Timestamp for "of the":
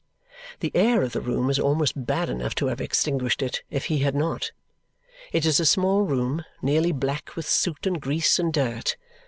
1.03-1.21